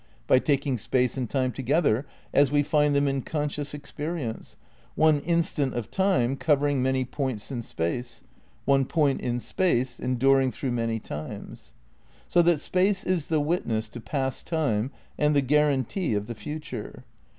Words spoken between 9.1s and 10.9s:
in Space enduring through